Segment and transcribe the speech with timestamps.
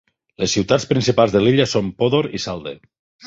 [0.43, 2.75] Les ciutats principals de l'illa són Podor i Salde.